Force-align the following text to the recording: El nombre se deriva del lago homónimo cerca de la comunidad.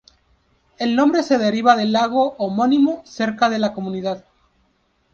El 0.79 0.95
nombre 0.95 1.21
se 1.21 1.37
deriva 1.37 1.75
del 1.75 1.91
lago 1.91 2.33
homónimo 2.39 3.03
cerca 3.05 3.51
de 3.51 3.59
la 3.59 3.71
comunidad. 3.71 4.25